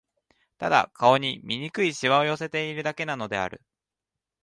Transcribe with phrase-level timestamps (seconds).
[0.57, 3.61] ただ、顔に醜い皺を寄せているだけなのである